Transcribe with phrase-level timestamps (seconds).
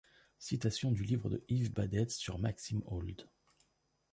[0.39, 3.29] Citation du livre de Yves Badetz sur Maxime Old.